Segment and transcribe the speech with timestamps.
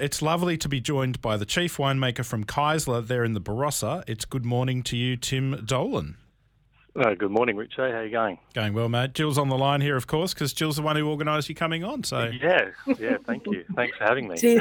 [0.00, 4.02] it's lovely to be joined by the chief winemaker from Kaesler there in the Barossa.
[4.06, 6.16] It's good morning to you, Tim Dolan.
[6.96, 7.76] Uh, good morning, Richie.
[7.76, 8.38] How are you going?
[8.52, 9.14] Going well, mate.
[9.14, 11.84] Jill's on the line here, of course, because Jill's the one who organised you coming
[11.84, 12.02] on.
[12.02, 13.16] So yeah, yeah.
[13.24, 13.64] Thank you.
[13.76, 14.36] Thanks for having me.
[14.36, 14.60] Tim,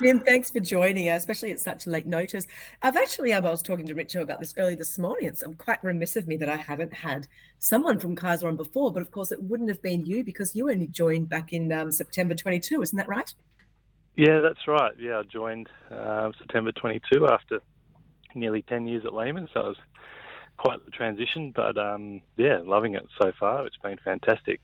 [0.00, 2.46] Tim, thanks for joining us, especially at such late notice.
[2.82, 5.26] I've actually, I was talking to Richard about this early this morning.
[5.26, 7.26] It's I'm quite remiss of me that I haven't had
[7.58, 10.70] someone from Kaesler on before, but of course it wouldn't have been you because you
[10.70, 13.34] only joined back in um, September 22, isn't that right?
[14.16, 14.92] Yeah, that's right.
[14.98, 17.60] Yeah, I joined uh, September 22 after
[18.34, 19.76] nearly 10 years at Lehmann, so it was
[20.56, 21.52] quite the transition.
[21.54, 23.66] But um, yeah, loving it so far.
[23.66, 24.60] It's been fantastic.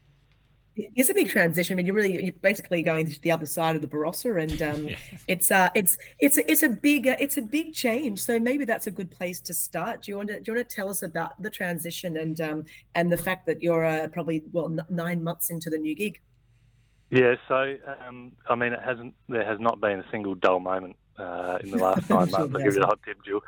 [0.77, 1.75] It's a big transition.
[1.75, 4.63] I mean, you're really you're basically going to the other side of the Barossa, and
[4.63, 4.97] um, yeah.
[5.27, 8.21] it's uh, it's it's a, it's a big uh, it's a big change.
[8.21, 10.03] So maybe that's a good place to start.
[10.03, 12.65] Do you want to do you want to tell us about the transition and um,
[12.95, 16.21] and the fact that you're uh, probably well n- nine months into the new gig?
[17.11, 19.15] Yeah, so um, I mean, it hasn't.
[19.29, 22.35] There has not been a single dull moment uh, in the last nine months.
[22.35, 23.43] I'll give you a hot tip, Jill.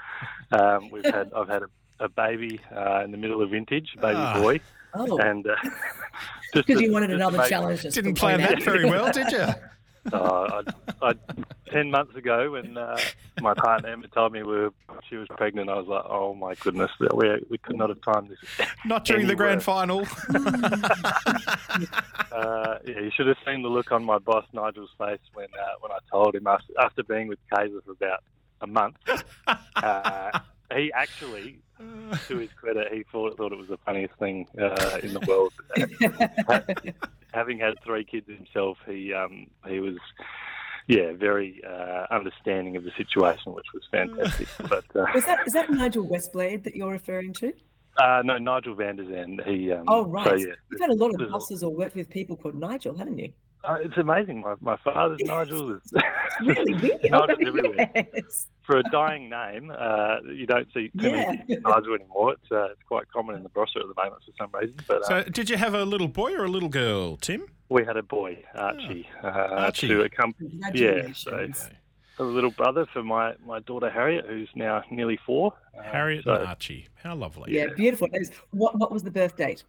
[0.51, 1.33] Um, we've had.
[1.33, 1.69] I've had a,
[2.01, 4.41] a baby uh, in the middle of vintage, baby ah.
[4.41, 4.61] boy,
[4.95, 5.19] oh.
[5.19, 5.55] and uh,
[6.55, 7.83] because you wanted another challenge.
[7.83, 9.47] Didn't plan that very well, did you?
[10.11, 10.63] Uh,
[11.01, 11.15] I, I,
[11.71, 12.99] ten months ago, when uh,
[13.41, 14.73] my partner Emma told me we were,
[15.09, 18.31] she was pregnant, I was like, "Oh my goodness, we we could not have timed
[18.31, 18.39] this."
[18.85, 20.01] Not during the grand final.
[22.33, 25.75] uh, yeah, you should have seen the look on my boss Nigel's face when uh,
[25.81, 28.25] when I told him after, after being with Kaesler for about
[28.61, 28.97] a month.
[29.75, 30.39] Uh,
[30.77, 31.59] he actually,
[32.29, 35.53] to his credit, he thought thought it was the funniest thing uh, in the world
[37.33, 39.97] having had three kids himself, he um, he was
[40.89, 44.49] yeah very uh, understanding of the situation, which was fantastic.
[44.69, 47.53] but uh, is that is that Nigel Westblade that you're referring to?
[47.99, 49.43] Uh, no, Nigel Van der Zand.
[49.47, 49.71] He.
[49.73, 50.27] Um, oh right.
[50.27, 53.19] So, yeah, You've had a lot of bosses or worked with people called Nigel, haven't
[53.19, 53.33] you?
[53.65, 54.41] Uh, it's amazing.
[54.41, 55.77] My, my father's Nigel.
[55.77, 55.93] Is,
[56.41, 56.99] really, really?
[57.05, 57.91] Nigel oh, everywhere.
[58.15, 58.47] Yes.
[58.63, 61.33] For a dying name, uh, you don't see too yeah.
[61.33, 62.33] many Nigel anymore.
[62.33, 64.77] It's uh, it's quite common in the Barossa at the moment for some reason.
[64.87, 67.47] But so, did you have a little boy or a little girl, Tim?
[67.69, 69.09] We had a boy, Archie.
[69.23, 69.29] Oh.
[69.29, 69.89] Archie.
[69.89, 71.13] To accompany, yeah.
[71.15, 71.49] So
[72.19, 75.55] a little brother for my, my daughter Harriet, who's now nearly four.
[75.83, 77.55] Harriet so, and Archie, how lovely!
[77.55, 78.09] Yeah, beautiful.
[78.51, 79.65] What what was the birth date?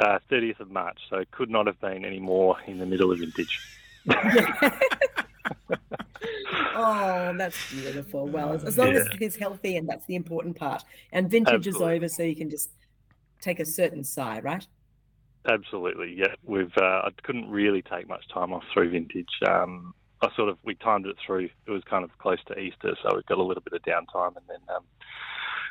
[0.00, 3.18] Uh, 30th of March, so could not have been any more in the middle of
[3.18, 3.60] vintage.
[6.76, 8.26] oh, that's beautiful.
[8.28, 9.00] Well, as, as long yeah.
[9.00, 10.84] as he's healthy, and that's the important part.
[11.12, 11.86] And vintage Absolutely.
[11.86, 12.70] is over, so you can just
[13.40, 14.66] take a certain sigh, right?
[15.48, 16.34] Absolutely, yeah.
[16.44, 19.26] We've uh, I couldn't really take much time off through vintage.
[19.46, 21.48] Um, I sort of we timed it through.
[21.66, 24.36] It was kind of close to Easter, so we've got a little bit of downtime,
[24.36, 24.84] and then um,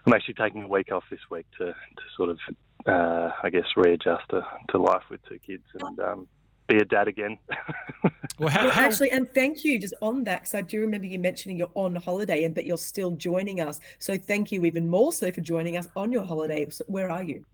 [0.05, 2.39] I'm actually taking a week off this week to, to sort of,
[2.87, 6.27] uh, I guess, readjust to, to life with two kids and um,
[6.67, 7.37] be a dad again.
[8.39, 8.85] well, how, how...
[8.85, 11.95] actually, and thank you just on that because I do remember you mentioning you're on
[11.95, 13.79] holiday and but you're still joining us.
[13.99, 16.69] So thank you even more so for joining us on your holiday.
[16.69, 17.45] So where are you?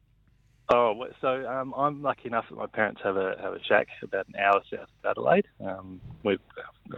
[0.69, 4.27] Oh, so um, I'm lucky enough that my parents have a have a shack about
[4.29, 5.45] an hour south of Adelaide.
[5.63, 6.39] Um, we've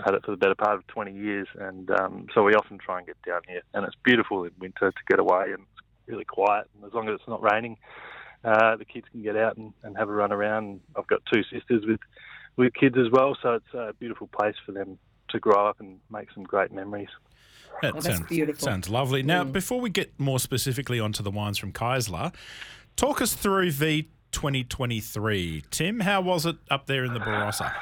[0.05, 2.99] had it for the better part of 20 years, and um, so we often try
[2.99, 3.61] and get down here.
[3.73, 6.67] And it's beautiful in winter to get away, and it's really quiet.
[6.75, 7.77] And as long as it's not raining,
[8.45, 10.81] uh, the kids can get out and, and have a run around.
[10.95, 11.99] I've got two sisters with
[12.57, 14.97] with kids as well, so it's a beautiful place for them
[15.29, 17.09] to grow up and make some great memories.
[17.81, 18.63] That oh, sounds, beautiful.
[18.63, 19.23] sounds lovely.
[19.23, 19.51] Now, mm.
[19.51, 22.31] before we get more specifically onto the wines from Kaesler,
[22.95, 25.63] Talk us through V 2023.
[25.69, 27.73] Tim, how was it up there in the Barossa?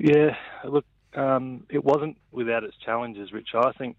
[0.00, 3.50] Yeah, look, um, it wasn't without its challenges, Rich.
[3.54, 3.96] I think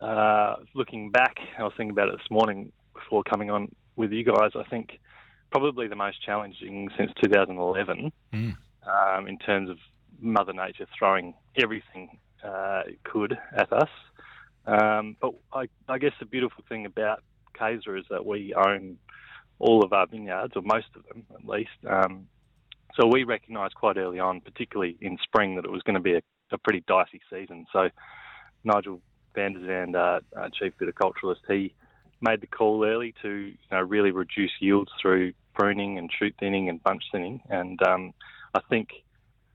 [0.00, 4.24] uh, looking back, I was thinking about it this morning before coming on with you
[4.24, 4.52] guys.
[4.54, 4.98] I think
[5.50, 8.56] probably the most challenging since 2011 mm.
[8.86, 9.78] um, in terms of
[10.20, 13.90] Mother Nature throwing everything uh, it could at us.
[14.66, 17.22] Um, but I, I, guess the beautiful thing about
[17.58, 18.98] Kaesler is that we own
[19.58, 21.70] all of our vineyards, or most of them at least.
[21.88, 22.26] Um,
[22.98, 26.14] so we recognised quite early on, particularly in spring, that it was going to be
[26.14, 27.66] a, a pretty dicey season.
[27.72, 27.88] So
[28.64, 29.00] Nigel
[29.34, 31.74] Van der Zand, uh, our chief viticulturalist, he
[32.20, 36.68] made the call early to you know, really reduce yields through pruning and shoot thinning
[36.68, 37.40] and bunch thinning.
[37.48, 38.14] And um,
[38.54, 38.90] I think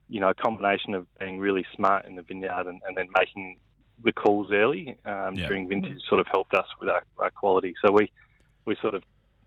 [0.08, 3.58] you know a combination of being really smart in the vineyard and, and then making
[4.04, 5.46] the calls early um, yeah.
[5.46, 7.74] during vintage sort of helped us with our, our quality.
[7.84, 8.10] So we
[8.64, 9.02] we sort of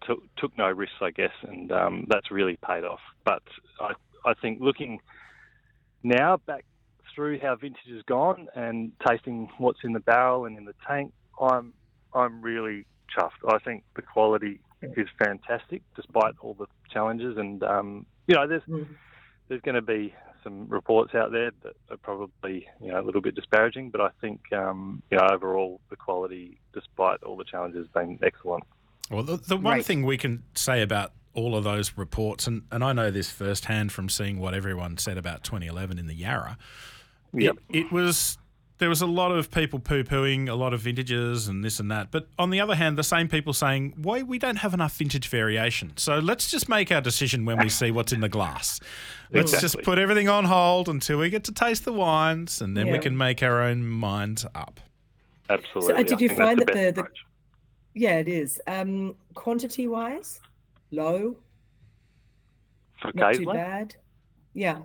[0.06, 3.00] took, took no risks, I guess, and um, that's really paid off.
[3.24, 3.44] But
[3.80, 3.94] I,
[4.26, 5.00] I think looking
[6.04, 6.66] now back
[7.14, 11.14] through how vintage has gone and tasting what's in the barrel and in the tank,
[11.40, 11.74] I'm
[12.14, 12.86] I'm really
[13.16, 13.48] chuffed.
[13.48, 18.64] I think the quality is fantastic despite all the challenges, and um, you know there's
[18.64, 18.88] mm.
[19.48, 20.14] there's going to be
[20.44, 24.10] some reports out there that are probably you know a little bit disparaging, but I
[24.22, 28.64] think um, you know overall the quality, despite all the challenges, has been excellent.
[29.10, 29.86] Well, the, the one right.
[29.86, 33.92] thing we can say about all of those reports, and, and I know this firsthand
[33.92, 36.58] from seeing what everyone said about 2011 in the Yarra.
[37.34, 37.58] Yep.
[37.70, 38.38] It, it was
[38.78, 41.90] there was a lot of people poo pooing a lot of vintages and this and
[41.92, 42.12] that.
[42.12, 45.30] But on the other hand, the same people saying, why we don't have enough vintage
[45.30, 45.94] variation.
[45.96, 48.80] So let's just make our decision when we see what's in the glass.
[49.32, 49.82] Let's exactly.
[49.82, 52.94] just put everything on hold until we get to taste the wines and then yeah.
[52.94, 54.80] we can make our own minds up.
[55.50, 55.94] Absolutely.
[55.94, 57.08] So, uh, did you find that the, the,
[57.96, 58.62] yeah, it is.
[58.68, 60.40] Um, quantity wise,
[60.92, 61.38] low.
[63.02, 63.96] For not too bad.
[64.54, 64.82] Yeah.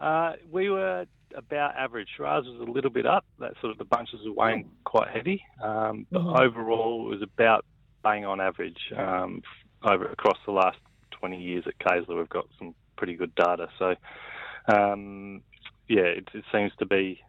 [0.00, 2.08] Uh, we were about average.
[2.16, 3.24] Shiraz was a little bit up.
[3.38, 6.36] That sort of the bunches were weighing quite heavy, um, but mm-hmm.
[6.36, 7.64] overall it was about
[8.02, 8.78] bang on average.
[8.96, 9.42] Um,
[9.82, 10.78] over across the last
[11.12, 13.68] 20 years at Kaesler, we've got some pretty good data.
[13.78, 13.94] So,
[14.66, 15.42] um,
[15.88, 17.20] yeah, it, it, seems to be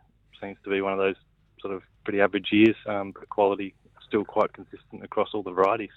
[0.41, 1.15] seems to be one of those
[1.61, 3.75] sort of pretty average years, um, but quality
[4.07, 5.91] still quite consistent across all the varieties.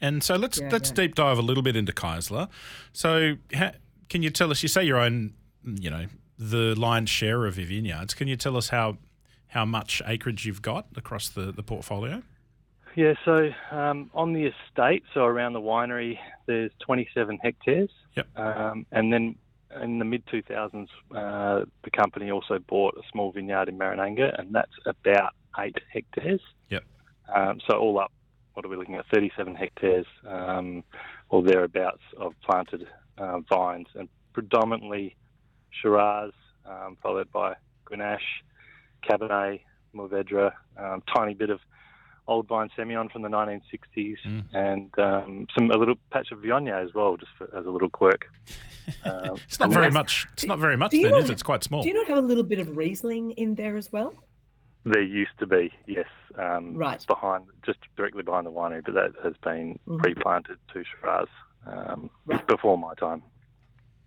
[0.00, 0.96] And so let's yeah, let's yeah.
[0.96, 2.48] deep dive a little bit into Kaesler.
[2.92, 3.72] So, ha,
[4.08, 4.62] can you tell us?
[4.62, 5.34] You say your own,
[5.64, 6.06] you know,
[6.38, 8.14] the lion's share of your vineyards.
[8.14, 8.98] Can you tell us how
[9.48, 12.22] how much acreage you've got across the, the portfolio?
[12.96, 17.90] Yeah, so um, on the estate, so around the winery, there's 27 hectares.
[18.16, 18.26] Yep.
[18.36, 19.36] Um, and then
[19.82, 24.54] in the mid 2000s, uh, the company also bought a small vineyard in Marananga, and
[24.54, 26.40] that's about eight hectares.
[26.70, 26.84] Yep.
[27.34, 28.12] Um, so all up,
[28.54, 29.04] what are we looking at?
[29.12, 30.82] 37 hectares um,
[31.28, 32.86] or thereabouts of planted
[33.18, 35.16] uh, vines, and predominantly
[35.70, 36.32] Shiraz,
[36.64, 37.54] um, followed by
[37.84, 38.20] Grenache,
[39.08, 39.60] Cabernet,
[39.94, 41.60] Mourvedre, um, tiny bit of
[42.28, 44.44] old vine Semillon from the 1960s, mm.
[44.52, 47.90] and um, some a little patch of Viognier as well, just for, as a little
[47.90, 48.26] quirk.
[49.04, 50.28] Um, it's not very much.
[50.34, 51.32] It's not very much then, is it?
[51.32, 51.82] It's quite small.
[51.82, 54.14] Do you not have a little bit of Riesling in there as well?
[54.84, 56.06] There used to be, yes.
[56.38, 57.04] Um, right.
[57.04, 59.98] Behind, just directly behind the winery, but that has been mm.
[59.98, 61.26] pre-planted to Shiraz
[61.66, 62.46] um, right.
[62.46, 63.24] before my time.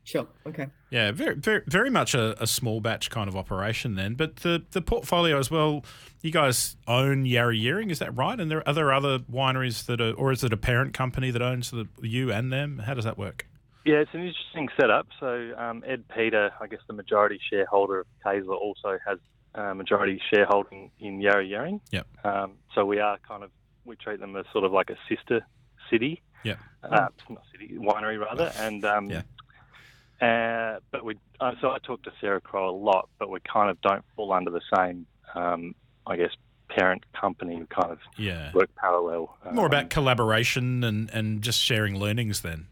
[0.10, 0.26] Sure.
[0.48, 0.66] Okay.
[0.90, 4.16] Yeah, very, very, very much a, a, small batch kind of operation then.
[4.16, 5.86] But the, the portfolio as well,
[6.24, 8.40] you guys own Yarra Yering, is that right?
[8.40, 11.44] And there are there other wineries that are, or is it a parent company that
[11.44, 12.80] owns the, you and them?
[12.80, 13.46] How does that work?
[13.86, 15.10] Yeah, it's an interesting setup.
[15.20, 19.20] So um, Ed Peter, I guess the majority shareholder of Kaesler, also has
[19.54, 21.82] uh, majority shareholding in Yarra Yering.
[21.92, 22.08] Yep.
[22.24, 23.52] Um, so we are kind of
[23.86, 25.46] we treat them as sort of like a sister
[25.92, 26.24] city.
[26.44, 26.56] Yeah.
[26.84, 29.22] Uh, not city winery rather, and um, yeah.
[30.22, 33.70] Uh, but we, uh, so I talk to Sarah Crowe a lot, but we kind
[33.70, 35.76] of don't fall under the same, um,
[36.06, 36.32] I guess,
[36.70, 37.56] parent company.
[37.56, 38.52] We kind of yeah.
[38.54, 39.38] work parallel.
[39.52, 42.68] More um, about collaboration and, and just sharing learnings then.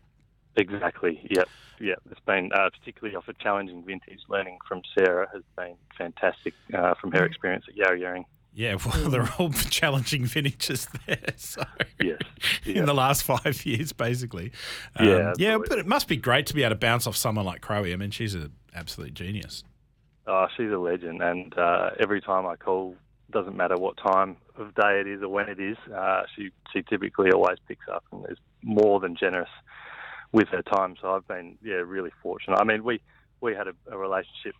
[0.55, 1.25] Exactly.
[1.29, 1.47] Yep.
[1.79, 4.19] Yeah, it's been uh, particularly off a challenging vintage.
[4.27, 8.25] Learning from Sarah has been fantastic uh, from her experience at Yarra Yering.
[8.57, 11.19] Yeah, well, they're all challenging vintages there.
[11.37, 11.61] So
[12.01, 12.17] yes,
[12.65, 14.51] in the last five years, basically.
[14.95, 17.45] Um, yeah, yeah, but it must be great to be able to bounce off someone
[17.45, 17.85] like Crowe.
[17.85, 19.63] I mean, she's an absolute genius.
[20.25, 22.95] Oh, she's a legend, and uh, every time I call,
[23.29, 26.81] doesn't matter what time of day it is or when it is, uh, she she
[26.81, 29.51] typically always picks up and is more than generous
[30.31, 30.95] with her time.
[30.99, 32.57] So I've been yeah really fortunate.
[32.59, 33.01] I mean, we
[33.39, 34.55] we had a, a relationship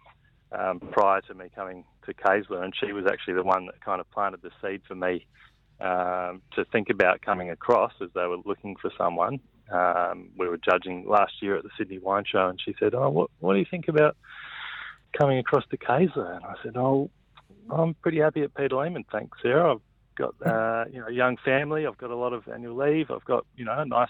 [0.51, 4.01] um, prior to me coming to Kaesler, and she was actually the one that kind
[4.01, 5.25] of planted the seed for me
[5.79, 9.39] um, to think about coming across as they were looking for someone.
[9.71, 13.09] Um, we were judging last year at the Sydney Wine Show, and she said, "Oh,
[13.09, 14.17] what, what do you think about
[15.17, 17.09] coming across to Kaesler?" And I said, "Oh,
[17.69, 19.73] I'm pretty happy at Peter Lehmann, thanks, Sarah.
[19.73, 19.81] I've
[20.15, 21.85] got uh, you know a young family.
[21.85, 23.11] I've got a lot of annual leave.
[23.11, 24.09] I've got you know a nice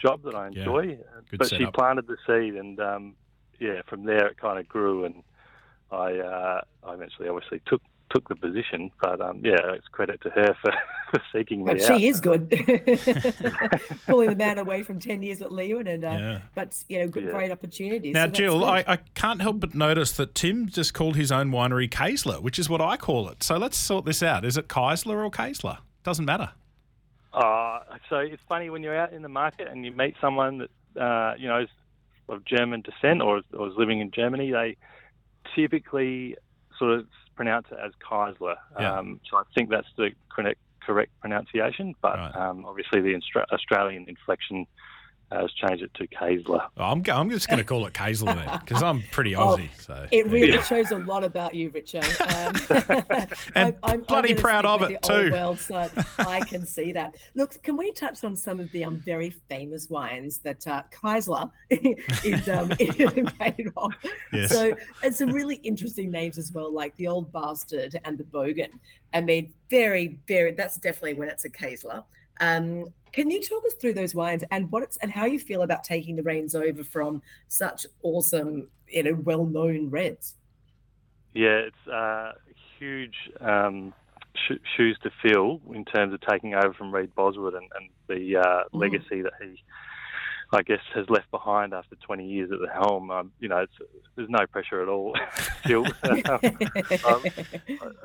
[0.00, 1.66] job that I enjoy." Yeah, but setup.
[1.66, 3.14] she planted the seed, and um,
[3.60, 5.22] yeah, from there it kind of grew and
[5.90, 10.30] I uh, I eventually obviously took took the position, but um, yeah, it's credit to
[10.30, 10.72] her for,
[11.10, 11.98] for seeking me but out.
[11.98, 12.48] She is good,
[14.06, 16.40] pulling the man away from ten years at Lehmann, and uh, yeah.
[16.54, 17.30] but you know, good, yeah.
[17.30, 18.14] great opportunities.
[18.14, 21.50] Now, so Jill, I, I can't help but notice that Tim just called his own
[21.50, 23.42] winery Kaesler, which is what I call it.
[23.42, 24.44] So let's sort this out.
[24.44, 25.78] Is it Kaesler or Kaesler?
[26.02, 26.50] Doesn't matter.
[27.32, 31.02] Uh, so it's funny when you're out in the market and you meet someone that
[31.02, 31.68] uh, you know is
[32.28, 34.50] of German descent or, or is living in Germany.
[34.50, 34.76] They
[35.54, 36.36] typically
[36.78, 38.56] sort of pronounce it as Kaesler.
[38.78, 38.98] Yeah.
[38.98, 42.36] Um, so I think that's the correct, correct pronunciation, but right.
[42.36, 43.20] um, obviously the
[43.52, 44.66] Australian inflection
[45.30, 46.66] uh, has changed it to Kaesler.
[46.76, 49.56] Oh, I'm, go- I'm just going to call it Kaesler then because I'm pretty Oh,
[49.56, 49.68] Aussie.
[49.80, 50.62] so It really Yeah.
[50.62, 52.04] shows a lot about you, Richard.
[53.54, 55.32] Um, And bloody gonna proud of it the old too.
[55.32, 55.90] World side.
[56.18, 57.16] I can see that.
[57.34, 61.50] Look, can we touch on some of the um, very famous wines that uh, Kaesler
[61.70, 62.68] is um,
[63.40, 63.92] made of?
[64.32, 64.50] Yes.
[64.50, 68.70] So, it's some really interesting names as well, like the Old Bastard and the Bogan.
[69.14, 70.52] I mean, very, very.
[70.52, 72.04] That's definitely when it's a Kaesler.
[72.40, 75.62] Um, can you talk us through those wines and what it's and how you feel
[75.62, 80.34] about taking the reins over from such awesome, you know, well-known reds?
[81.34, 82.32] Yeah, it's uh,
[82.78, 83.94] huge um,
[84.34, 88.36] sh- shoes to fill in terms of taking over from Reid Bosward and, and the
[88.36, 88.80] uh, Mm.
[88.80, 89.62] legacy that he,
[90.52, 93.10] I guess, has left behind after 20 years at the helm.
[93.10, 93.72] Um, you know, it's,
[94.16, 95.16] there's no pressure at all
[95.64, 95.86] still.
[96.04, 97.24] um,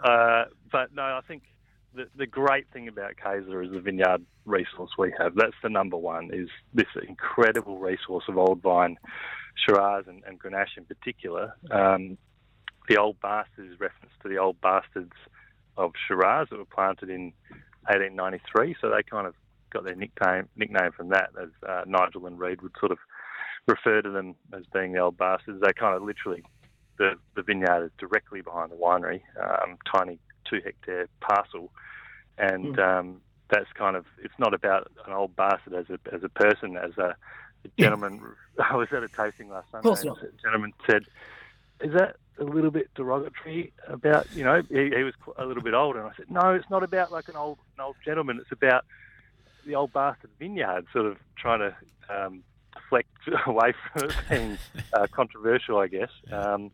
[0.04, 1.44] uh, but no, I think
[1.96, 5.36] the, the great thing about Kaesler is the vineyard resource we have.
[5.36, 8.98] That's the number one, is this incredible resource of old vine,
[9.56, 11.54] Shiraz and, and Grenache in particular.
[11.72, 12.18] Um,
[12.90, 15.14] the old bastards is reference to the old bastards
[15.78, 17.34] of Shiraz that were planted in
[17.86, 18.76] 1893.
[18.82, 19.36] So they kind of
[19.72, 22.98] got their nickname nickname from that, as uh, Nigel and Reid would sort of
[23.68, 25.62] refer to them as being the old bastards.
[25.62, 26.44] They kind of literally
[26.98, 30.20] the the vineyard is directly behind the winery, um, tiny
[30.54, 31.72] two hectare parcel,
[32.38, 36.30] and um, that's kind of it's not about an old bastard as a as a
[36.30, 37.16] person as a,
[37.66, 38.22] a gentleman.
[38.60, 39.88] I was at a tasting last Sunday.
[39.88, 40.24] course and not.
[40.24, 41.04] a gentleman said,
[41.82, 45.74] "Is that a little bit derogatory about you know he, he was a little bit
[45.74, 48.40] older?" And I said, "No, it's not about like an old an old gentleman.
[48.40, 48.86] It's about
[49.66, 51.76] the old bastard vineyard, sort of trying to."
[52.10, 52.44] Um,
[52.74, 53.10] deflect
[53.48, 54.58] away from it being
[54.94, 56.10] uh, controversial, I guess.
[56.32, 56.72] Um,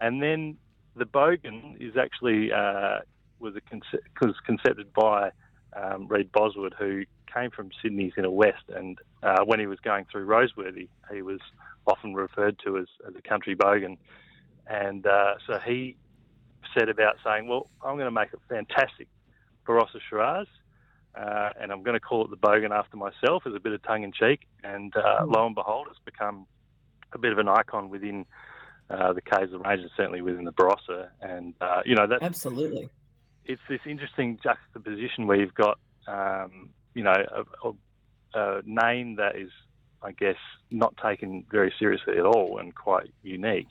[0.00, 0.56] and then
[0.98, 2.98] the Bogan is actually uh,
[3.38, 5.30] was a conce- was concepted by
[5.74, 10.06] um, Reid Bosward, who came from Sydney's inner west, and uh, when he was going
[10.10, 11.40] through Roseworthy, he was
[11.86, 13.98] often referred to as, as a country bogan,
[14.66, 15.96] and uh, so he
[16.76, 19.08] set about saying, "Well, I'm going to make a fantastic
[19.66, 20.46] Barossa Shiraz."
[21.14, 23.82] Uh, and I'm going to call it the Bogan after myself as a bit of
[23.82, 24.46] tongue in cheek.
[24.62, 26.46] And uh, lo and behold, it's become
[27.12, 28.24] a bit of an icon within
[28.90, 31.08] uh, the Kaesler range and certainly within the Barossa.
[31.20, 32.88] And, uh, you know, that's, Absolutely.
[33.44, 37.72] it's this interesting juxtaposition where you've got, um, you know, a, a,
[38.58, 39.50] a name that is,
[40.02, 40.36] I guess,
[40.70, 43.68] not taken very seriously at all and quite unique.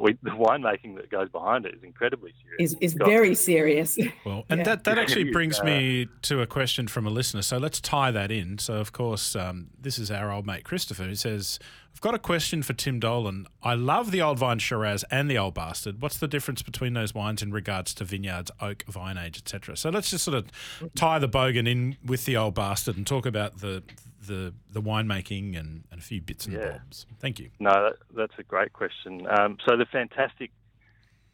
[0.00, 2.72] We, the winemaking that goes behind it is incredibly serious.
[2.72, 3.98] Is is got- very serious.
[4.24, 4.64] Well, and Yeah.
[4.64, 5.32] that, that actually Yeah.
[5.32, 7.42] brings me to a question from a listener.
[7.42, 8.58] So let's tie that in.
[8.58, 11.02] So, of course, um, this is our old mate Christopher.
[11.02, 11.58] who says,
[11.98, 13.48] I've got a question for Tim Dolan.
[13.60, 16.00] I love the Old Vine Shiraz and the Old Bastard.
[16.00, 19.76] What's the difference between those wines in regards to vineyards, oak, vine age, etc.?
[19.76, 20.46] So let's just sort of
[20.94, 23.82] tie the bogan in with the Old Bastard and talk about the
[24.28, 26.70] the, the winemaking and, and a few bits and Yeah.
[26.78, 27.04] bobs.
[27.18, 27.50] Thank you.
[27.58, 29.26] No, that, that's a great question.
[29.28, 30.52] Um, so the fantastic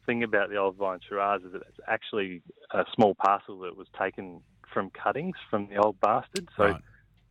[0.07, 2.41] thing about the old vine Shiraz is that it's actually
[2.71, 4.41] a small parcel that was taken
[4.73, 6.49] from cuttings from the old bastard.
[6.57, 6.81] So Right.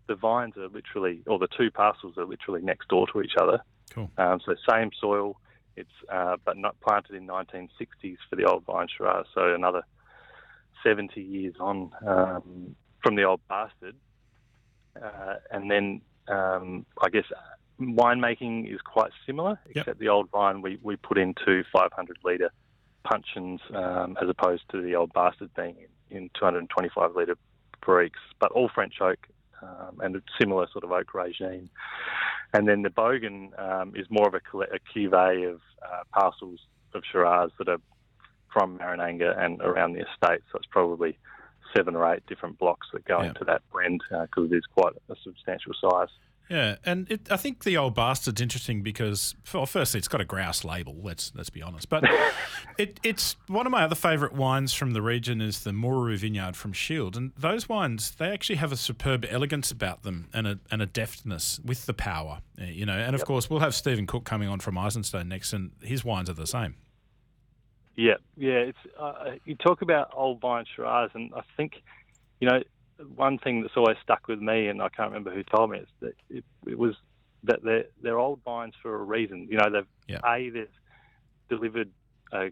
[0.06, 3.62] The vines are literally, or the two parcels are literally next door to each other.
[3.90, 4.10] Cool.
[4.18, 5.40] Um, so same soil,
[5.76, 9.26] it's uh, but not planted in 1960s for the old vine Shiraz.
[9.34, 9.82] So another
[10.82, 13.96] 70 years on um, from the old bastard,
[15.02, 17.24] uh, and then um, I guess
[17.80, 19.76] winemaking is quite similar, Yep.
[19.76, 22.50] except the old vine we, we put into 500 litre
[23.04, 25.76] puncheons um, as opposed to the old bastard being
[26.10, 27.36] in, in 225 litre
[27.82, 29.18] barriques, but all French oak
[29.64, 31.70] um, and a similar sort of oak regime.
[32.52, 36.60] And then the Bogan um, is more of a, a cuvee of uh, parcels
[36.94, 37.80] of Shiraz that are
[38.52, 40.42] from Marananga and around the estate.
[40.52, 41.18] So it's probably
[41.76, 43.28] seven or eight different blocks that go Yeah.
[43.28, 46.08] into that blend because it is quite a substantial size.
[46.50, 50.26] Yeah, and it, I think the old bastard's interesting because, well, firstly, it's got a
[50.26, 50.94] grouse label.
[51.02, 52.04] Let's let's be honest, but
[52.78, 56.54] it, it's one of my other favourite wines from the region is the Moorooroo Vineyard
[56.54, 60.58] from Schild, and those wines they actually have a superb elegance about them and a
[60.70, 62.98] and a deftness with the power, uh, you know.
[62.98, 66.28] And of course, we'll have Stephen Cook coming on from Eisenstone next, and his wines
[66.28, 66.74] are the same.
[67.96, 68.58] Yeah, yeah.
[68.58, 71.82] It's uh, you talk about old vine Shiraz, and I think
[72.40, 72.62] you know
[73.16, 75.88] one thing that's always stuck with me, and I can't remember who told me, is
[76.00, 76.94] that it, it was
[77.44, 79.48] that they're they're old vines for a reason.
[79.50, 80.20] You know, they've Yeah.
[80.24, 80.68] a they've
[81.48, 81.90] delivered
[82.32, 82.50] a,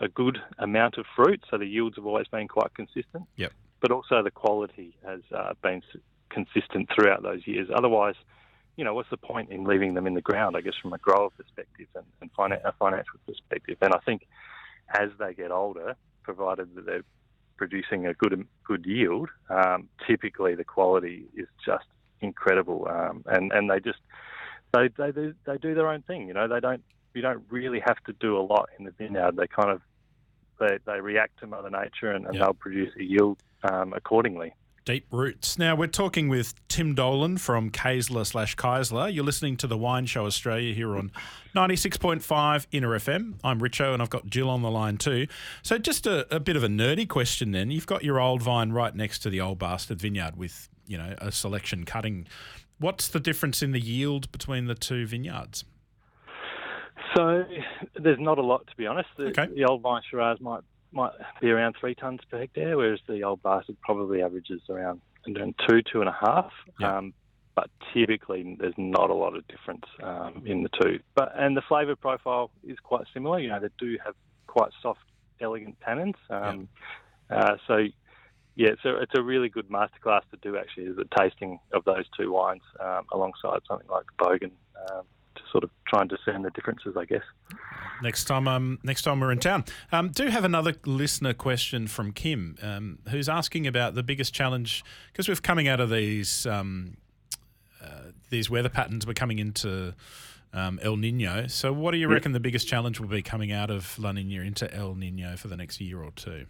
[0.00, 3.24] a good amount of fruit, so the yields have always been quite consistent.
[3.36, 3.52] Yep.
[3.80, 5.82] But also the quality has uh, been
[6.30, 7.68] consistent throughout those years.
[7.74, 8.16] Otherwise,
[8.76, 10.56] you know, what's the point in leaving them in the ground?
[10.56, 13.76] I guess from a grower perspective and, and finan- a financial perspective.
[13.80, 14.26] And I think
[14.88, 17.04] as they get older, provided that they're
[17.56, 21.86] producing a good good yield, um, typically the quality is just
[22.20, 24.00] incredible, um, and and they just
[24.72, 26.28] they they do, they do their own thing.
[26.28, 26.82] You know, they don't
[27.14, 29.36] you don't really have to do a lot in the vineyard.
[29.36, 29.80] They kind of
[30.58, 34.54] they, they react to Mother Nature and, and they'll produce a yield um, accordingly.
[34.84, 35.58] Deep roots.
[35.58, 39.10] Now we're talking with Tim Dolan from Kaesler slash Kaesler.
[39.12, 41.10] You're listening to the Wine Show Australia here on
[41.56, 43.36] 96.5 Inner FM.
[43.42, 45.26] I'm Richo and I've got Jill on the line too.
[45.62, 47.70] So just a, a bit of a nerdy question then.
[47.70, 51.14] You've got your old vine right next to the old bastard vineyard with, you know,
[51.16, 52.26] a selection cutting.
[52.78, 55.64] What's the difference in the yield between the two vineyards?
[57.16, 57.44] So
[57.98, 59.08] there's not a lot to be honest.
[59.16, 59.46] The, Okay.
[59.54, 60.60] the old vine Shiraz might
[60.94, 65.82] might be around three tons per hectare, whereas the old bastard probably averages around two
[65.82, 66.52] two and a half.
[66.80, 66.98] Yeah.
[66.98, 67.14] Um,
[67.54, 70.98] but typically there's not a lot of difference um, in the two.
[71.14, 73.38] But and the flavour profile is quite similar.
[73.38, 74.14] You know they do have
[74.46, 75.00] quite soft,
[75.40, 76.14] elegant tannins.
[76.30, 76.68] Um,
[77.30, 77.86] uh, so
[78.56, 81.84] yeah, it's a, it's a really good masterclass to do actually is a tasting of
[81.84, 84.52] those two wines um, alongside something like Bogan
[84.90, 85.02] um,
[85.54, 87.22] sort of try and discern the differences, I guess.
[88.02, 89.64] Next time, um, next time we're in town.
[89.92, 94.84] Um, do have another listener question from Kim, um, who's asking about the biggest challenge
[95.12, 96.96] because we're coming out of these um,
[97.80, 99.06] uh, these weather patterns.
[99.06, 99.94] We're coming into
[100.52, 101.46] um, El Nino.
[101.46, 104.42] So, what do you reckon the biggest challenge will be coming out of La Nina
[104.42, 106.46] into El Nino for the next year or two?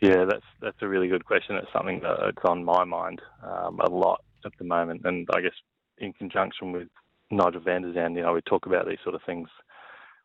[0.00, 1.56] Yeah, that's that's a really good question.
[1.56, 5.52] It's something that's on my mind um, a lot at the moment, and I guess
[5.98, 6.88] in conjunction with
[7.30, 9.48] Nigel van der Zand, you know, we talk about these sort of things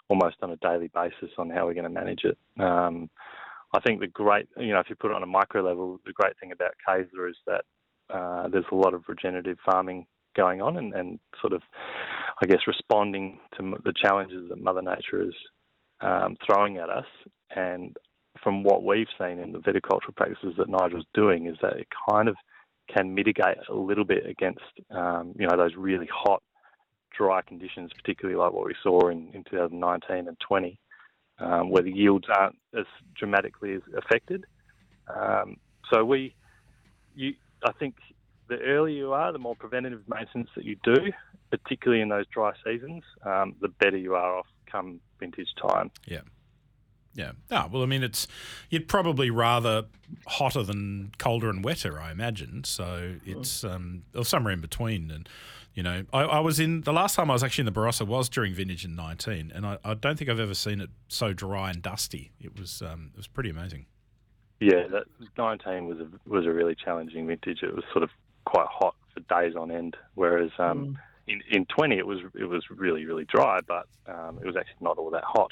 [0.10, 2.38] almost on a daily basis on how we're going to manage it.
[2.60, 3.10] Um,
[3.74, 6.12] I think the great, you know, if you put it on a micro level, the
[6.14, 7.64] great thing about Kaesler is that
[8.14, 10.06] uh, there's a lot of regenerative farming
[10.36, 11.62] going on, and, and sort of,
[12.42, 15.34] I guess, responding to the challenges that Mother Nature is
[16.02, 17.06] um, throwing at us.
[17.56, 17.96] And
[18.44, 22.28] from what we've seen in the viticultural practices that Nigel's doing, is that it kind
[22.28, 22.36] of
[22.94, 26.42] can mitigate a little bit against, um, you know, those really hot,
[27.16, 30.80] dry conditions, particularly like what we saw in, in 2019 and 20,
[31.40, 34.46] um, where the yields aren't as dramatically as affected.
[35.08, 35.58] Um,
[35.92, 36.36] so we,
[37.16, 37.96] you, I think
[38.48, 41.12] the earlier you are, the more preventative maintenance that you do,
[41.50, 45.92] particularly in those dry seasons, um, the better you are off come vintage time.
[46.06, 46.22] Yeah.
[47.14, 47.32] Yeah.
[47.50, 48.26] Ah, well, I mean, it's
[48.70, 49.86] you'd probably rather
[50.28, 52.64] hotter than colder and wetter, I imagine.
[52.64, 55.12] So it's um, or somewhere in between.
[55.12, 55.28] And
[55.74, 58.06] you know, I, I was in the last time I was actually in the Barossa
[58.06, 61.34] was during vintage in nineteen, and I, I don't think I've ever seen it so
[61.34, 62.32] dry and dusty.
[62.40, 63.86] It was um, it was pretty amazing.
[64.60, 65.06] Yeah, that
[65.38, 67.64] 19 was a was a really challenging vintage.
[67.64, 68.12] It was sort of
[68.46, 72.64] quite hot for days on end, whereas um, in in 20 it was it was
[72.70, 75.52] really really dry, but um, it was actually not all that hot.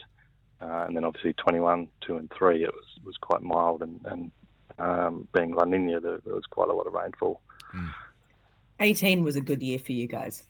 [0.62, 4.32] Uh, and then obviously 21, 2 and 3 it was was quite mild, and and
[4.77, 7.41] um, being La Nina there, there was quite a lot of rainfall.
[8.79, 10.43] 18 was a good year for you guys.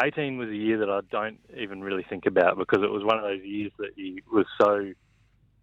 [0.00, 3.18] 18 was a year that I don't even really think about because it was one
[3.18, 4.92] of those years that you was so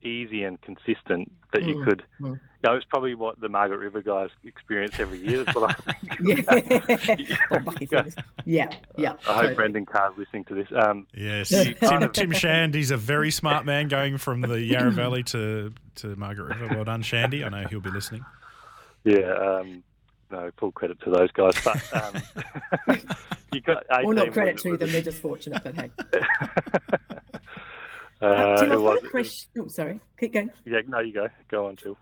[0.04, 2.04] easy and consistent that you Mm, could.
[2.22, 2.39] mm.
[2.63, 5.43] You know, it's probably what the Margaret River guys experience every year.
[5.43, 7.20] That's what I think.
[7.30, 7.36] Yeah.
[7.52, 8.15] Oh, Bucky Fingers.
[8.46, 9.12] yeah, yeah.
[9.12, 9.56] I hope totally.
[9.56, 10.67] Brendan Carr's listening to this.
[10.76, 11.63] Um, Yes, Yeah.
[12.00, 16.15] Tim, Tim Shand, he's a very smart man going from the Yarra Valley to to
[16.15, 16.76] Margaret River.
[16.76, 17.43] Well done, Shandy.
[17.46, 18.26] I know he'll be listening.
[19.04, 19.84] yeah, um,
[20.32, 21.54] no, full credit to those guys.
[21.63, 22.98] But um,
[23.54, 25.92] you got 18 Or not credit to them, they're just fortunate, but hey.
[28.20, 29.00] Uh, Tim, I've was.
[29.00, 29.50] got a question.
[29.60, 30.00] Oh, sorry.
[30.20, 30.50] Keep going.
[30.66, 31.28] Yeah, no, you go.
[31.50, 31.96] Go on, Jill.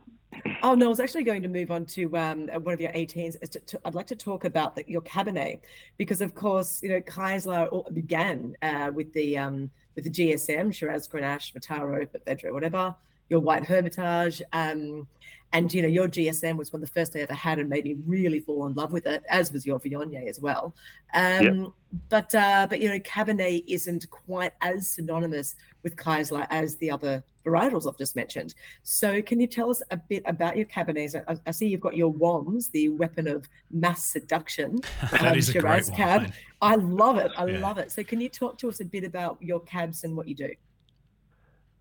[0.64, 3.36] Oh no, I was actually going to move on to um, one of your 18s.
[3.42, 5.60] Is to, to- I'd like to talk about the, your Cabernet
[5.98, 11.08] because, of course, you know Kaesler began uh, with the um, with the GSM, Shiraz,
[11.08, 12.96] Grenache, Mataro, Vedra, whatever.
[13.30, 15.08] Your White Hermitage, um,
[15.54, 17.86] and you know your GSM was one of the first I ever had and made
[17.86, 20.76] me really fall in love with it, as was your Viognier as well.
[21.14, 21.74] Um,
[22.10, 27.24] But uh, but you know Cabernet isn't quite as synonymous with Kaesler as the other
[27.46, 28.54] varietals I've just mentioned.
[28.84, 31.16] So, can you tell us a bit about your Cabernets?
[31.28, 34.82] I, I see you've got your WOMs, the weapon of mass seduction.
[35.12, 36.34] That um, is a great Shiraz cab.
[36.62, 37.32] I love it.
[37.38, 37.60] I Yeah.
[37.60, 37.92] love it.
[37.92, 40.54] So, can you talk to us a bit about your cabs and what you do?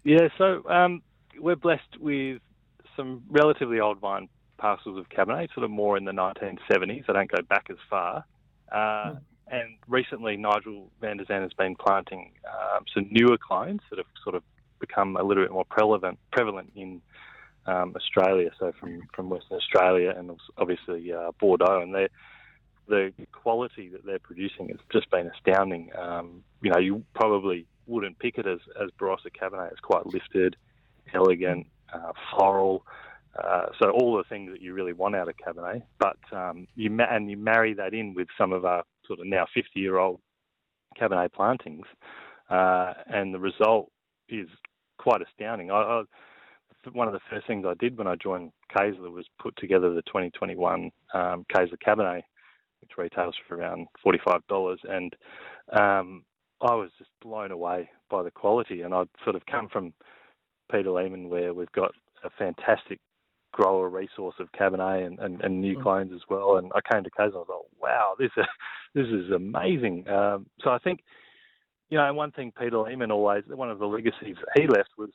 [0.04, 1.02] Yeah, so um,
[1.38, 2.40] we're blessed with
[2.96, 7.04] some relatively old vine parcels of Cabernet, sort of more in the 1970s.
[7.08, 8.24] I don't go back as far.
[8.70, 9.14] Uh,
[9.46, 14.06] And recently, Nigel van der Zand has been planting um, some newer clones that have
[14.22, 14.42] sort of
[14.80, 17.02] become a little bit more prevalent prevalent in
[17.66, 18.50] um, Australia.
[18.58, 22.08] So from, from Western Australia and obviously uh, Bordeaux, and they
[22.86, 25.90] the quality that they're producing has just been astounding.
[25.96, 29.72] Um, you know, you probably wouldn't pick it as, as Barossa Cabernet.
[29.72, 30.56] It's quite lifted,
[31.12, 32.84] elegant, uh, floral,
[33.36, 36.88] Uh, so all the things that you really want out of Cabernet, but um, you
[36.88, 39.98] ma- and you marry that in with some of our sort of now 50 year
[39.98, 40.20] old
[40.96, 41.86] Cabernet plantings,
[42.48, 43.90] uh, and the result
[44.28, 44.48] is
[44.98, 45.70] quite astounding.
[45.72, 46.02] I, I,
[46.92, 50.02] one of the first things I did when I joined Kaesler was put together the
[50.02, 52.22] 2021 um, Kaesler Cabernet,
[52.80, 55.16] which retails for around $45, and
[55.72, 56.24] um,
[56.60, 58.82] I was just blown away by the quality.
[58.82, 59.92] And I'd sort of come from
[60.70, 61.92] Peter Lehmann, where we've got
[62.24, 63.00] a fantastic
[63.52, 65.82] grower resource of Cabernet and, and, and new mm.
[65.82, 66.56] clones as well.
[66.56, 68.44] And I came to Kaesler and I was like, wow, this is,
[68.94, 70.08] this is amazing.
[70.08, 71.00] Um, so I think,
[71.88, 75.10] you know, one thing Peter Lehmann always, one of the legacies he left was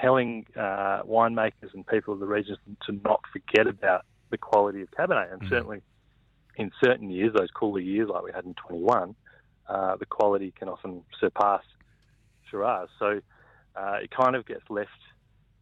[0.00, 2.56] telling uh, winemakers and people of the region
[2.86, 5.32] to not forget about the quality of Cabernet.
[5.32, 5.48] And mm.
[5.48, 5.82] certainly
[6.56, 9.14] in certain years, those cooler years like we had in 21,
[9.68, 11.62] uh, the quality can often surpass
[12.50, 12.88] Shiraz.
[12.98, 13.20] So
[13.76, 14.90] uh, it kind of gets left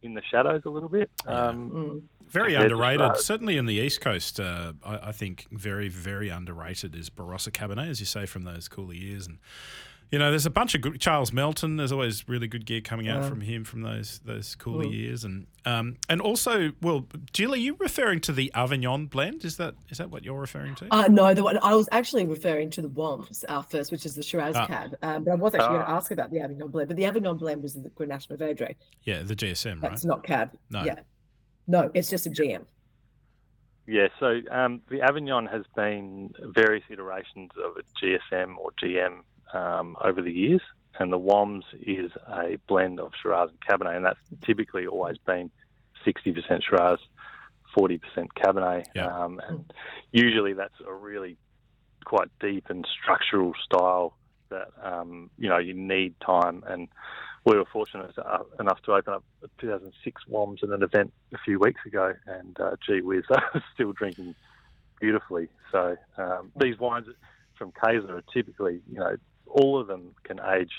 [0.01, 1.09] in the shadows a little bit.
[1.27, 2.01] Um, mm.
[2.27, 3.17] Very underrated.
[3.17, 7.89] Certainly in the East Coast, uh, I, I, think very, very underrated is Barossa Cabernet,
[7.89, 9.27] as you say, from those cooler years.
[9.27, 9.39] And
[10.11, 11.77] you know, there's a bunch of good Charles Melton.
[11.77, 13.29] There's always really good gear coming out yeah.
[13.29, 17.77] from him from those those cooler years, and um, and also, well, Jill, are you
[17.79, 19.45] referring to the Avignon blend?
[19.45, 20.87] Is that is that what you're referring to?
[20.91, 24.13] Uh, no, the one I was actually referring to the WOMS uh, first, which is
[24.15, 24.67] the Shiraz ah.
[24.67, 24.95] cab.
[25.01, 25.97] Um, but I was actually going to ah.
[25.97, 28.75] ask about the Avignon blend, but the Avignon blend was the Grenache Mourvedre.
[29.03, 29.91] Yeah, the GSM, right?
[29.91, 30.51] That's not cab.
[30.69, 30.95] No, yeah,
[31.67, 32.65] no, it's just a GM.
[33.87, 39.21] Yeah, so um, the Avignon has been various iterations of a GSM or GM
[39.53, 40.61] um, over the years,
[40.99, 45.49] and the WOMS is a blend of Shiraz and Cabernet, and that's typically always been
[46.05, 46.99] 60% Shiraz,
[47.77, 47.99] 40%
[48.37, 49.07] Cabernet, yeah.
[49.07, 49.73] um, and
[50.11, 51.37] usually that's a really
[52.05, 54.17] quite deep and structural style
[54.49, 56.63] that um, you know you need time.
[56.67, 56.89] And
[57.45, 58.13] we were fortunate
[58.59, 59.23] enough to open up
[59.59, 63.63] 2006 WOMS at an event a few weeks ago, and uh, gee whiz, I was
[63.73, 64.35] still drinking
[64.99, 65.49] beautifully.
[65.71, 67.07] So um, these wines
[67.57, 69.15] from Kaesler are typically, you know,
[69.53, 70.71] all of them can age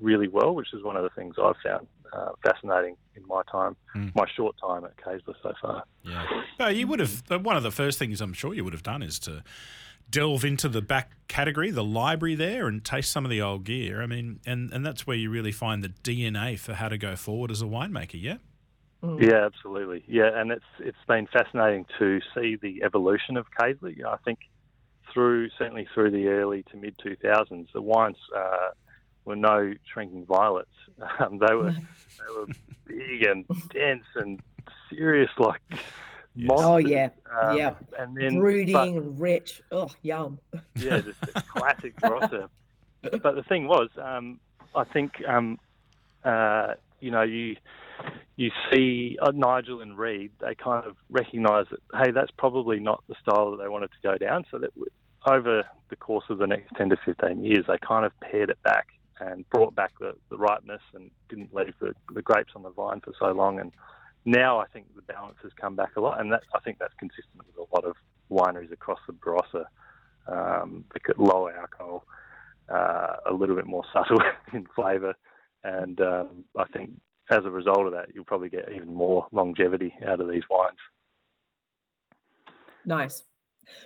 [0.00, 3.76] really well, which is one of the things I've found uh, fascinating in my time,
[3.94, 4.14] mm.
[4.14, 5.84] my short time at Kaesler so far.
[6.02, 6.26] Yeah,
[6.58, 7.22] no, you would have.
[7.28, 9.42] One of the first things I'm sure you would have done is to
[10.10, 14.02] delve into the back category, the library there, and taste some of the old gear.
[14.02, 17.16] I mean, and and that's where you really find the DNA for how to go
[17.16, 18.20] forward as a winemaker.
[18.20, 18.36] Yeah.
[19.02, 19.20] Mm.
[19.20, 20.04] Yeah, absolutely.
[20.06, 23.96] Yeah, and it's it's been fascinating to see the evolution of Kaesler.
[23.96, 24.38] You know, I think
[25.14, 28.70] through certainly through the early to mid 2000s, the wines uh,
[29.24, 30.68] were no shrinking violets.
[31.18, 32.46] Um, they were they were
[32.86, 34.40] big and dense and
[34.88, 35.60] serious, like
[36.36, 36.66] monsters.
[36.66, 37.08] Oh yeah,
[37.42, 37.74] um, yeah.
[37.98, 39.60] And then brooding but, rich.
[39.72, 40.38] Oh, yum.
[40.76, 42.48] Yeah, just a classic Barossa.
[43.02, 44.38] but the thing was, um,
[44.74, 45.58] I think um,
[46.24, 47.56] uh, you know you
[48.36, 53.02] you see uh, Nigel and Reid, they kind of recognise that hey, that's probably not
[53.08, 54.44] the style that they wanted to go down.
[54.50, 54.70] So that
[55.26, 58.62] over the course of the next 10 to 15 years, they kind of pared it
[58.62, 58.88] back
[59.20, 63.00] and brought back the, the ripeness and didn't leave the, the grapes on the vine
[63.00, 63.60] for so long.
[63.60, 63.72] And
[64.24, 66.94] now I think the balance has come back a lot, and that, I think that's
[66.98, 67.96] consistent with a lot of
[68.30, 69.64] wineries across the Barossa.
[70.26, 70.86] Um,
[71.18, 72.06] lower alcohol,
[72.70, 74.20] uh, a little bit more subtle
[74.54, 75.14] in flavour,
[75.62, 76.92] and um, I think
[77.30, 80.78] as a result of that, you'll probably get even more longevity out of these wines.
[82.86, 83.22] Nice.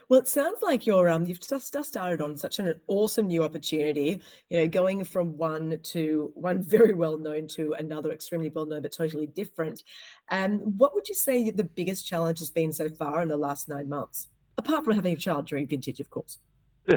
[0.09, 3.45] Well, it sounds like you're um you've just, just started on such an awesome new
[3.45, 4.21] opportunity.
[4.51, 8.83] You know, going from one to one very well known to another extremely well known
[8.83, 9.83] but totally different.
[10.31, 13.37] And um, what would you say the biggest challenge has been so far in the
[13.37, 16.39] last nine months, apart from having a child during vintage, of course?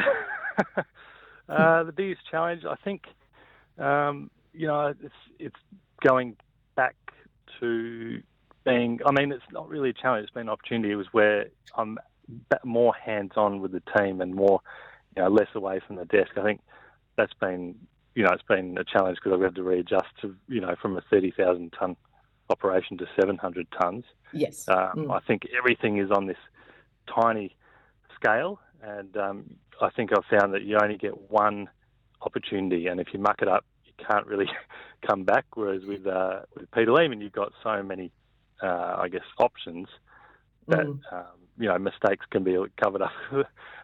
[1.50, 3.04] uh, the biggest challenge, I think,
[3.78, 5.56] um, you know, it's it's
[6.02, 6.36] going
[6.76, 6.96] back
[7.60, 8.22] to
[8.65, 9.00] being.
[9.06, 10.91] I mean, it's not really a challenge; it's been an opportunity.
[10.91, 11.98] It was where I'm
[12.64, 14.62] more hands-on with the team and more,
[15.16, 16.32] you know, less away from the desk.
[16.38, 16.62] I think
[17.18, 17.76] that's been,
[18.16, 20.98] you know, it's been a challenge because I've had to readjust to, you know, from
[20.98, 21.96] a 30,000 ton
[22.50, 24.04] operation to 700 tons.
[24.34, 24.68] Yes.
[24.68, 25.16] Um, mm.
[25.16, 26.38] I think everything is on this
[27.14, 27.56] tiny
[28.16, 31.70] scale, and um, I think I've found that you only get one
[32.22, 34.50] opportunity, and if you muck it up, you can't really
[35.08, 35.46] come back.
[35.56, 38.12] Whereas with uh, with Peter Lehmann, you've got so many,
[38.62, 39.88] uh, I guess, options
[40.68, 41.00] that mm.
[41.12, 43.12] um, you know mistakes can be covered up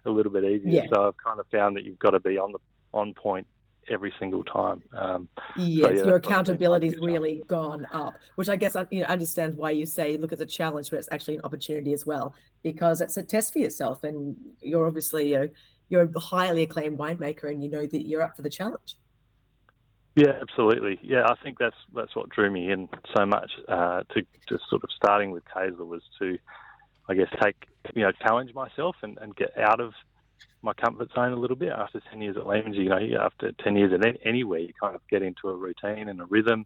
[0.05, 0.83] a little bit easier.
[0.83, 0.87] Yeah.
[0.93, 2.59] So I've kind of found that you've got to be on the
[2.93, 3.47] on point
[3.89, 4.81] every single time.
[4.93, 9.05] Um, yes, so yeah, your accountability's really gone up, which I guess I you know,
[9.05, 12.33] understand why you say look at the challenge, but it's actually an opportunity as well
[12.63, 15.49] because it's a test for yourself, and you're obviously you know,
[15.89, 18.97] you're a highly acclaimed winemaker, and you know that you're up for the challenge.
[20.17, 20.99] Yeah, absolutely.
[21.03, 24.83] Yeah, I think that's that's what drew me in so much uh, to just sort
[24.83, 26.39] of starting with Kaesler was to,
[27.09, 27.55] I guess, take
[27.95, 29.93] you know challenge myself and, and get out of
[30.61, 31.69] my comfort zone a little bit.
[31.69, 34.95] After ten years at Lehmann's, you know, after ten years at any- anywhere, you kind
[34.95, 36.65] of get into a routine and a rhythm.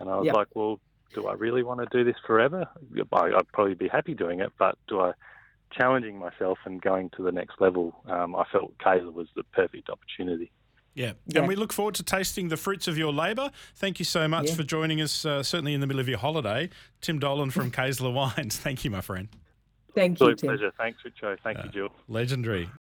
[0.00, 0.34] And I was Yep.
[0.36, 0.80] like, well,
[1.14, 2.68] do I really want to do this forever?
[3.12, 5.12] I- I'd probably be happy doing it, but do I?
[5.70, 9.90] Challenging myself and going to the next level, um, I felt Kaesler was the perfect
[9.90, 10.50] opportunity.
[10.94, 11.12] Yeah.
[11.26, 11.40] Yeah.
[11.40, 13.50] And we look forward to tasting the fruits of your labour.
[13.74, 14.54] Thank you so much Yeah.
[14.54, 16.70] for joining us, uh, certainly in the middle of your holiday.
[17.02, 18.56] Tim Dolan from Kaesler Wines.
[18.56, 19.28] Thank you, my friend.
[19.94, 20.48] Thank you, Absolute Tim.
[20.50, 20.72] pleasure.
[20.76, 21.36] Thanks, Richo.
[21.42, 21.88] Thank you, Jill.
[22.08, 22.68] Legendary.